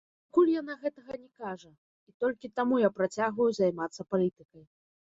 Але 0.03 0.19
пакуль 0.29 0.47
яна 0.61 0.75
гэтага 0.85 1.17
не 1.25 1.29
кажа, 1.43 1.71
і 2.09 2.17
толькі 2.25 2.53
таму 2.61 2.75
я 2.87 2.93
працягваю 2.97 3.51
займацца 3.61 4.01
палітыкай. 4.17 4.63